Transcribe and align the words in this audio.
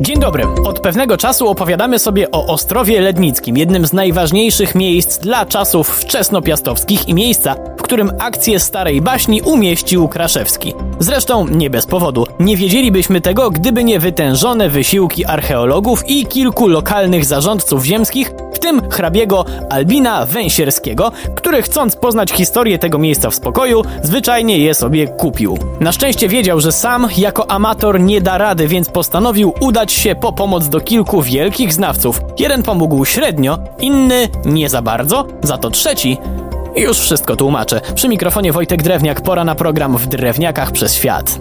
Dzień 0.00 0.20
dobry. 0.20 0.44
Od 0.64 0.80
pewnego 0.80 1.16
czasu 1.16 1.48
opowiadamy 1.48 1.98
sobie 1.98 2.30
o 2.30 2.46
Ostrowie 2.46 3.00
Lednickim, 3.00 3.56
jednym 3.56 3.86
z 3.86 3.92
najważniejszych 3.92 4.74
miejsc 4.74 5.18
dla 5.18 5.46
czasów 5.46 5.88
wczesnopiastowskich 5.88 7.08
i 7.08 7.14
miejsca, 7.14 7.54
w 7.78 7.82
którym 7.82 8.10
akcję 8.18 8.60
starej 8.60 9.00
baśni 9.00 9.42
umieścił 9.42 10.08
Kraszewski. 10.08 10.74
Zresztą 10.98 11.48
nie 11.48 11.70
bez 11.70 11.86
powodu. 11.86 12.26
Nie 12.40 12.56
wiedzielibyśmy 12.56 13.20
tego, 13.20 13.50
gdyby 13.50 13.84
nie 13.84 13.98
wytężone 13.98 14.68
wysiłki 14.68 15.24
archeologów 15.24 16.08
i 16.08 16.26
kilku 16.26 16.68
lokalnych 16.68 17.24
zarządców 17.24 17.84
ziemskich, 17.84 18.32
w 18.56 18.58
tym 18.58 18.90
hrabiego 18.90 19.44
Albina 19.70 20.26
Węsierskiego, 20.26 21.12
który 21.34 21.62
chcąc 21.62 21.96
poznać 21.96 22.32
historię 22.32 22.78
tego 22.78 22.98
miejsca 22.98 23.30
w 23.30 23.34
spokoju, 23.34 23.82
zwyczajnie 24.02 24.58
je 24.58 24.74
sobie 24.74 25.08
kupił. 25.08 25.58
Na 25.80 25.92
szczęście 25.92 26.28
wiedział, 26.28 26.60
że 26.60 26.72
sam 26.72 27.08
jako 27.16 27.50
amator 27.50 28.00
nie 28.00 28.20
da 28.20 28.38
rady, 28.38 28.68
więc 28.68 28.88
postanowił 28.88 29.54
udać 29.60 29.92
się 29.92 30.14
po 30.14 30.32
pomoc 30.32 30.68
do 30.68 30.80
kilku 30.80 31.22
wielkich 31.22 31.72
znawców. 31.72 32.20
Jeden 32.38 32.62
pomógł 32.62 33.04
średnio, 33.04 33.58
inny 33.80 34.28
nie 34.44 34.68
za 34.68 34.82
bardzo, 34.82 35.26
za 35.42 35.58
to 35.58 35.70
trzeci 35.70 36.18
już 36.76 36.98
wszystko 36.98 37.36
tłumaczę. 37.36 37.80
Przy 37.94 38.08
mikrofonie 38.08 38.52
Wojtek 38.52 38.82
Drewniak, 38.82 39.20
pora 39.20 39.44
na 39.44 39.54
program 39.54 39.96
w 39.96 40.06
Drewniakach 40.06 40.72
przez 40.72 40.94
świat. 40.94 41.38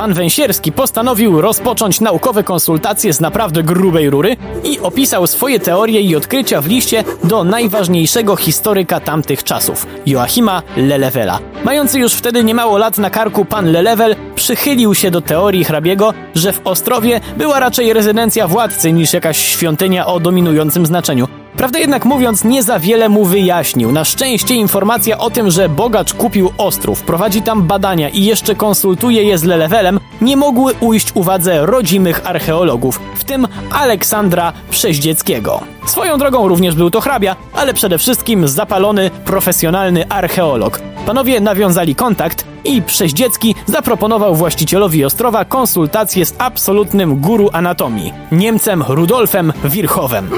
Pan 0.00 0.14
Węsierski 0.14 0.72
postanowił 0.72 1.40
rozpocząć 1.40 2.00
naukowe 2.00 2.44
konsultacje 2.44 3.12
z 3.12 3.20
naprawdę 3.20 3.62
grubej 3.62 4.10
rury 4.10 4.36
i 4.64 4.78
opisał 4.78 5.26
swoje 5.26 5.60
teorie 5.60 6.00
i 6.00 6.16
odkrycia 6.16 6.60
w 6.60 6.66
liście 6.66 7.04
do 7.24 7.44
najważniejszego 7.44 8.36
historyka 8.36 9.00
tamtych 9.00 9.44
czasów, 9.44 9.86
Joachima 10.06 10.62
Lelewela. 10.76 11.38
Mający 11.64 11.98
już 11.98 12.14
wtedy 12.14 12.44
niemało 12.44 12.78
lat 12.78 12.98
na 12.98 13.10
karku 13.10 13.44
pan 13.44 13.72
Lelewel 13.72 14.16
przychylił 14.34 14.94
się 14.94 15.10
do 15.10 15.20
teorii 15.20 15.64
hrabiego, 15.64 16.14
że 16.34 16.52
w 16.52 16.60
Ostrowie 16.64 17.20
była 17.36 17.60
raczej 17.60 17.92
rezydencja 17.92 18.48
władcy 18.48 18.92
niż 18.92 19.12
jakaś 19.12 19.38
świątynia 19.38 20.06
o 20.06 20.20
dominującym 20.20 20.86
znaczeniu. 20.86 21.28
Prawdę 21.56 21.80
jednak 21.80 22.04
mówiąc, 22.04 22.44
nie 22.44 22.62
za 22.62 22.78
wiele 22.78 23.08
mu 23.08 23.24
wyjaśnił. 23.24 23.92
Na 23.92 24.04
szczęście 24.04 24.54
informacja 24.54 25.18
o 25.18 25.30
tym, 25.30 25.50
że 25.50 25.68
bogacz 25.68 26.14
kupił 26.14 26.52
Ostrów, 26.58 27.02
prowadzi 27.02 27.42
tam 27.42 27.62
badania 27.62 28.08
i 28.08 28.24
jeszcze 28.24 28.54
konsultuje 28.54 29.22
je 29.22 29.38
z 29.38 29.44
Lelewelem, 29.44 30.00
nie 30.20 30.36
mogły 30.36 30.74
ujść 30.80 31.08
uwadze 31.14 31.66
rodzimych 31.66 32.20
archeologów, 32.24 33.00
w 33.16 33.24
tym 33.24 33.48
Aleksandra 33.72 34.52
Przeździeckiego. 34.70 35.60
Swoją 35.86 36.18
drogą 36.18 36.48
również 36.48 36.74
był 36.74 36.90
to 36.90 37.00
hrabia, 37.00 37.36
ale 37.52 37.74
przede 37.74 37.98
wszystkim 37.98 38.48
zapalony, 38.48 39.10
profesjonalny 39.24 40.08
archeolog. 40.08 40.89
Panowie 41.06 41.40
nawiązali 41.40 41.94
kontakt 41.94 42.44
i 42.64 42.82
Przeździecki 42.82 43.54
zaproponował 43.66 44.34
właścicielowi 44.34 45.04
Ostrowa 45.04 45.44
konsultację 45.44 46.26
z 46.26 46.34
absolutnym 46.38 47.16
guru 47.20 47.50
anatomii, 47.52 48.12
Niemcem 48.32 48.84
Rudolfem 48.88 49.52
Wirchowem. 49.64 50.30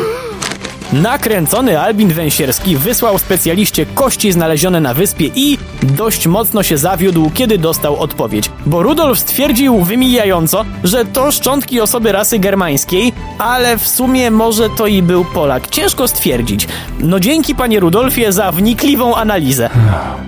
Nakręcony 0.93 1.81
Albin 1.81 2.09
Węsierski 2.09 2.77
wysłał 2.77 3.19
specjaliście 3.19 3.87
kości 3.87 4.33
znalezione 4.33 4.81
na 4.81 4.95
wyspie 4.95 5.31
i 5.35 5.59
dość 5.83 6.27
mocno 6.27 6.63
się 6.63 6.79
zawiódł, 6.79 7.31
kiedy 7.35 7.59
dostał 7.59 7.97
odpowiedź. 8.01 8.51
Bo 8.67 8.83
Rudolf 8.83 9.19
stwierdził 9.19 9.85
wymijająco, 9.85 10.65
że 10.85 11.05
to 11.05 11.33
szczątki 11.33 11.81
osoby 11.81 12.13
rasy 12.13 12.39
germańskiej, 12.39 13.13
ale 13.39 13.79
w 13.79 13.89
sumie 13.89 14.31
może 14.31 14.71
to 14.71 14.87
i 14.87 15.03
był 15.03 15.25
Polak. 15.25 15.69
Ciężko 15.69 16.09
stwierdzić. 16.09 16.69
No 16.99 17.21
dzięki 17.21 17.55
panie 17.55 17.81
Rudolfie 17.81 18.33
za 18.33 18.53
wnikliwą 18.53 19.15
analizę. 19.15 19.71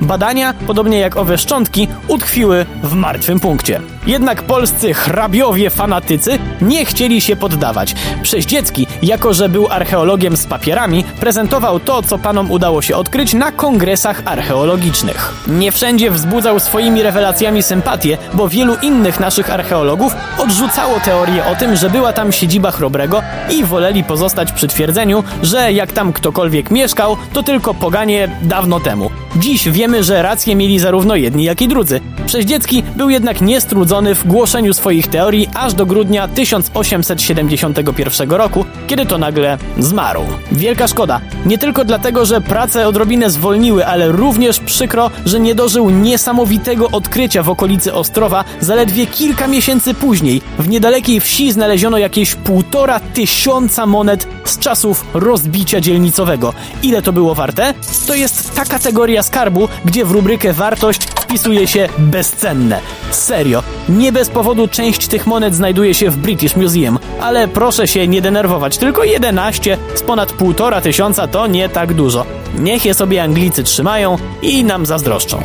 Badania, 0.01 0.55
podobnie 0.67 0.99
jak 0.99 1.17
owe 1.17 1.39
szczątki, 1.39 1.89
utkwiły 2.09 2.67
w 2.83 2.95
martwym 2.95 3.41
punkcie. 3.41 3.81
Jednak 4.07 4.43
polscy 4.43 4.95
hrabiowie 4.95 5.71
fanatycy 5.71 6.39
nie 6.61 6.85
chcieli 6.85 7.21
się 7.21 7.37
poddawać. 7.37 7.95
Przeździecki, 8.23 8.87
jako 9.03 9.35
że 9.35 9.49
był 9.49 9.69
archeologiem 9.71 10.37
z 10.37 10.47
papierami, 10.47 11.05
prezentował 11.21 11.81
to, 11.81 12.03
co 12.03 12.19
panom 12.19 12.51
udało 12.51 12.83
się 12.83 12.97
odkryć 12.97 13.35
na 13.35 13.53
kongresach 13.53 14.23
archeologicznych. 14.25 15.35
Nie 15.47 15.73
wszędzie 15.73 16.11
wzbudzał 16.11 16.61
swoimi 16.61 17.03
rewelacjami 17.03 17.63
sympatię, 17.63 18.19
bo 18.35 18.49
wielu 18.49 18.77
innych 18.83 19.21
naszych 19.21 19.51
archeologów 19.51 20.17
odrzucało 20.39 21.01
teorię 21.01 21.45
o 21.47 21.55
tym, 21.55 21.77
że 21.77 21.91
była 21.91 22.13
tam 22.13 22.33
siedziba 22.33 22.71
Chrobrego 22.71 23.23
i 23.51 23.65
woleli 23.65 24.05
pozostać 24.05 24.53
przy 24.53 24.69
twierdzeniu, 24.69 25.25
że 25.43 25.73
jak 25.73 25.93
tam 25.93 26.13
ktokolwiek 26.13 26.71
mieszkał, 26.71 27.17
to 27.33 27.43
tylko 27.43 27.75
poganie 27.75 28.29
dawno 28.43 28.81
temu. 28.81 29.11
Dziś 29.37 29.69
wiemy, 29.69 30.05
że 30.05 30.23
rację 30.23 30.57
mieli 30.57 30.79
zarówno 30.79 31.17
jedni, 31.17 31.45
jak 31.45 31.63
i 31.63 31.69
drudzy. 31.69 32.01
Przeździecki 32.27 32.83
był 32.97 33.11
jednak 33.11 33.41
niestrudzony 33.41 34.15
w 34.15 34.27
głoszeniu 34.27 34.75
swoich 34.75 35.07
teorii 35.07 35.49
aż 35.55 35.75
do 35.75 35.87
grudnia 35.87 36.29
1871 36.29 38.31
roku, 38.31 38.65
kiedy 38.87 39.07
to 39.07 39.19
nagle 39.19 39.59
zmarł. 39.79 40.23
Wielka 40.53 40.89
szkoda. 40.89 41.21
Nie 41.47 41.59
tylko 41.59 41.85
dlatego, 41.85 42.27
że 42.27 42.41
prace 42.41 42.89
odrobinę 42.89 43.31
zwolniły, 43.31 43.87
ale 43.87 44.13
również 44.13 44.61
przykro, 44.61 45.11
że 45.27 45.41
nie 45.41 45.55
dożył 45.55 45.91
niesamowitego 45.91 46.91
odkrycia 46.91 47.43
w 47.43 47.51
okolicy 47.51 47.95
Ostrowa 47.95 48.45
zaledwie 48.61 49.07
kilka 49.07 49.47
miesięcy 49.47 49.95
później. 49.95 50.43
W 50.59 50.69
niedalekiej 50.69 51.21
wsi 51.21 51.53
znaleziono 51.53 51.99
jakieś 51.99 52.35
półtora 52.35 53.01
tysiąca 53.01 53.87
monet 53.87 54.29
z 54.45 54.59
czasów 54.59 55.05
rozbicia 55.15 55.81
dzielnicowego. 55.81 56.55
Ile 56.83 57.03
to 57.03 57.13
było 57.13 57.35
warte? 57.35 57.75
To 58.07 58.15
jest 58.15 58.55
ta 58.55 58.65
kategoria 58.65 59.24
skarbu, 59.25 59.69
gdzie 59.85 60.05
w 60.05 60.11
rubrykę 60.11 60.53
wartość 60.53 61.05
wpisuje 61.05 61.67
się 61.67 61.89
bezcenne. 61.99 62.81
Serio, 63.11 63.63
nie 63.89 64.13
bez 64.13 64.31
powodu 64.31 64.69
część 64.69 65.09
tych 65.09 65.27
monet 65.27 65.55
znajduje 65.55 65.95
się 65.95 66.11
w 66.11 66.17
British 66.17 66.57
Museum, 66.57 66.99
ale 67.21 67.49
proszę 67.49 67.89
się 67.89 68.09
nie 68.09 68.23
denerwować, 68.23 68.79
tylko 68.79 69.05
11 69.05 69.79
z 69.95 70.03
ponad 70.03 70.33
półtora 70.33 70.81
tysiąca 70.81 71.27
to 71.27 71.47
nie 71.47 71.69
tak 71.69 71.95
dużo. 71.95 72.27
Niech 72.59 72.85
je 72.85 72.95
sobie 72.95 73.23
Anglicy 73.23 73.63
trzymają 73.63 74.17
i 74.43 74.65
nam 74.65 74.87
zazdroszczą. 74.87 75.43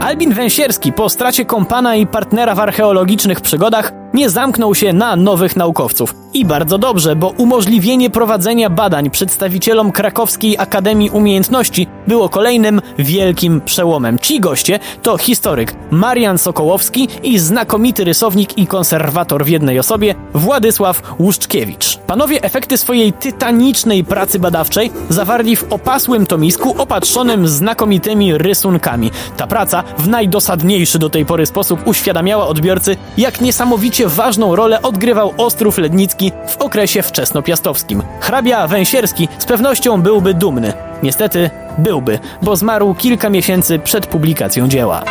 Albin 0.00 0.34
Węsierski 0.34 0.92
po 0.92 1.08
stracie 1.08 1.44
kompana 1.44 1.96
i 1.96 2.06
partnera 2.06 2.54
w 2.54 2.60
archeologicznych 2.60 3.40
przygodach 3.40 3.92
nie 4.14 4.30
zamknął 4.30 4.74
się 4.74 4.92
na 4.92 5.16
nowych 5.16 5.56
naukowców. 5.56 6.14
I 6.34 6.44
bardzo 6.44 6.78
dobrze, 6.78 7.16
bo 7.16 7.28
umożliwienie 7.28 8.10
prowadzenia 8.10 8.70
badań 8.70 9.10
przedstawicielom 9.10 9.92
Krakowskiej 9.92 10.58
Akademii 10.58 11.10
Umiejętności 11.10 11.86
było 12.06 12.28
kolejnym 12.28 12.80
wielkim 12.98 13.60
przełomem. 13.60 14.18
Ci 14.18 14.40
goście 14.40 14.78
to 15.02 15.18
historyk 15.18 15.74
Marian 15.90 16.38
Sokołowski 16.38 17.08
i 17.22 17.38
znakomity 17.38 18.04
rysownik 18.04 18.58
i 18.58 18.66
konserwator 18.66 19.44
w 19.44 19.48
jednej 19.48 19.78
osobie 19.78 20.14
Władysław 20.34 21.02
Łuszczkiewicz. 21.18 21.96
Panowie 22.06 22.42
efekty 22.42 22.78
swojej 22.78 23.12
tytanicznej 23.12 24.04
pracy 24.04 24.38
badawczej 24.38 24.90
zawarli 25.08 25.56
w 25.56 25.72
opasłym 25.72 26.26
tomisku 26.26 26.82
opatrzonym 26.82 27.48
znakomitymi 27.48 28.38
rysunkami. 28.38 29.10
Ta 29.36 29.46
praca 29.46 29.82
w 29.98 30.08
najdosadniejszy 30.08 30.98
do 30.98 31.10
tej 31.10 31.26
pory 31.26 31.46
sposób 31.46 31.86
uświadamiała 31.86 32.46
odbiorcy, 32.46 32.96
jak 33.18 33.40
niesamowicie 33.40 34.08
ważną 34.08 34.56
rolę 34.56 34.82
odgrywał 34.82 35.34
Ostrów 35.36 35.78
Lednicki 35.78 36.19
w 36.48 36.56
okresie 36.56 37.02
wczesnopiastowskim. 37.02 38.02
Hrabia 38.20 38.66
Węsierski 38.66 39.28
z 39.38 39.44
pewnością 39.44 40.02
byłby 40.02 40.34
dumny. 40.34 40.72
Niestety 41.02 41.50
byłby, 41.78 42.18
bo 42.42 42.56
zmarł 42.56 42.94
kilka 42.94 43.30
miesięcy 43.30 43.78
przed 43.78 44.06
publikacją 44.06 44.68
dzieła. 44.68 45.04